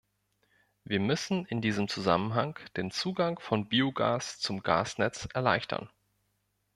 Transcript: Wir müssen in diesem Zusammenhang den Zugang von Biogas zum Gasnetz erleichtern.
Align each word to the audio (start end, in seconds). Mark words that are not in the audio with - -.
Wir 0.83 0.99
müssen 0.99 1.45
in 1.45 1.61
diesem 1.61 1.87
Zusammenhang 1.87 2.57
den 2.75 2.89
Zugang 2.89 3.37
von 3.37 3.69
Biogas 3.69 4.39
zum 4.39 4.63
Gasnetz 4.63 5.27
erleichtern. 5.35 5.91